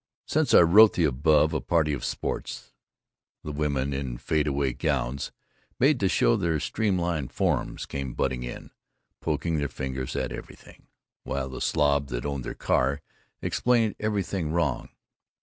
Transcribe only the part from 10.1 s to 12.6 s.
at everything, while the slob that owned their